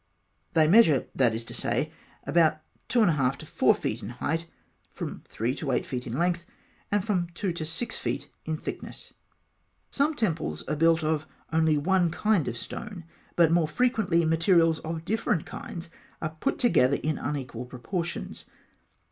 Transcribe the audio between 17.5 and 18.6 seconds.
proportions.